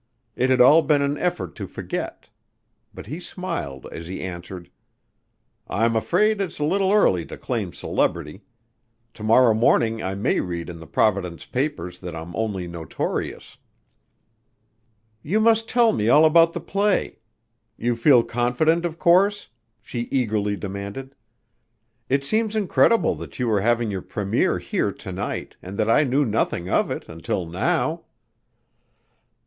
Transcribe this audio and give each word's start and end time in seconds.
It 0.35 0.49
had 0.49 0.59
all 0.59 0.81
been 0.81 1.03
an 1.03 1.15
effort 1.19 1.53
to 1.57 1.67
forget. 1.67 2.27
But 2.91 3.05
he 3.05 3.19
smiled 3.19 3.85
as 3.91 4.07
he 4.07 4.19
answered. 4.19 4.71
"I'm 5.67 5.95
afraid 5.95 6.41
it's 6.41 6.57
a 6.57 6.63
little 6.63 6.91
early 6.91 7.23
to 7.27 7.37
claim 7.37 7.71
celebrity. 7.71 8.41
To 9.13 9.21
morrow 9.23 9.53
morning 9.53 10.01
I 10.01 10.15
may 10.15 10.39
read 10.39 10.69
in 10.71 10.79
the 10.79 10.87
Providence 10.87 11.45
papers 11.45 11.99
that 11.99 12.15
I'm 12.15 12.35
only 12.35 12.67
notorious." 12.67 13.59
"You 15.21 15.39
must 15.39 15.69
tell 15.69 15.91
me 15.91 16.09
all 16.09 16.25
about 16.25 16.53
the 16.53 16.61
play. 16.61 17.19
You 17.77 17.95
feel 17.95 18.23
confident, 18.23 18.85
of 18.85 18.97
course?" 18.97 19.49
she 19.83 20.07
eagerly 20.09 20.55
demanded. 20.55 21.13
"It 22.09 22.25
seems 22.25 22.55
incredible 22.55 23.13
that 23.17 23.37
you 23.37 23.47
were 23.47 23.61
having 23.61 23.91
your 23.91 24.01
première 24.01 24.57
here 24.59 24.91
to 24.91 25.11
night 25.11 25.57
and 25.61 25.77
that 25.77 25.91
I 25.91 26.05
knew 26.05 26.25
nothing 26.25 26.67
of 26.69 26.89
it 26.89 27.07
until 27.07 27.45
now." 27.45 28.05